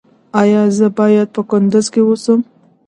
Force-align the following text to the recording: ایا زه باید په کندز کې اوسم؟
ایا 0.41 0.61
زه 0.77 0.87
باید 0.97 1.27
په 1.35 1.41
کندز 1.49 1.85
کې 1.93 2.01
اوسم؟ 2.05 2.39